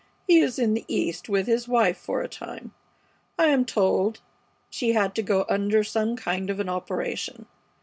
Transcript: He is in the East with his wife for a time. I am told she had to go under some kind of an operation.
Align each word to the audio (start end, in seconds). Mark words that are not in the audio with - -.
He 0.25 0.39
is 0.39 0.57
in 0.57 0.73
the 0.73 0.83
East 0.87 1.29
with 1.29 1.45
his 1.45 1.67
wife 1.67 1.95
for 1.95 2.23
a 2.23 2.27
time. 2.27 2.73
I 3.37 3.49
am 3.49 3.65
told 3.65 4.19
she 4.71 4.93
had 4.93 5.13
to 5.13 5.21
go 5.21 5.45
under 5.47 5.83
some 5.83 6.15
kind 6.15 6.49
of 6.49 6.59
an 6.59 6.69
operation. 6.69 7.45